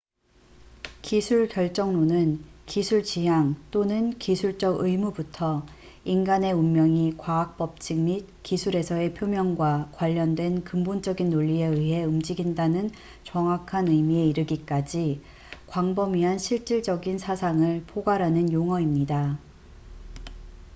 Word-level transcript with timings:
기술 1.03 1.47
결정론은 1.47 2.43
기술 2.65 3.03
지향 3.03 3.55
또는 3.69 4.17
기술적 4.17 4.79
의무부터 4.79 5.63
인간의 6.05 6.53
운명이 6.53 7.17
과학 7.19 7.55
법칙 7.55 7.99
및 7.99 8.27
기술에서의 8.41 9.13
표명과 9.13 9.91
관련된 9.93 10.63
근본적인 10.63 11.29
논리에 11.29 11.65
의해 11.67 12.03
움직인다는 12.03 12.89
정확한 13.25 13.89
의미에 13.89 14.25
이르기까지 14.25 15.21
광범위한 15.67 16.39
실질적인 16.39 17.19
사상을 17.19 17.83
포괄하는 17.83 18.51
용어입니다 18.51 19.37